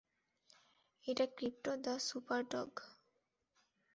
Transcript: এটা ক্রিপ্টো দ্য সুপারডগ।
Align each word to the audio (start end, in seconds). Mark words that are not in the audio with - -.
এটা 1.05 1.25
ক্রিপ্টো 1.37 1.71
দ্য 1.83 1.93
সুপারডগ। 1.99 2.71